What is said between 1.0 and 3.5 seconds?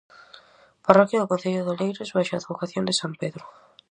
do concello de Oleiros baixo a advocación de san Pedro.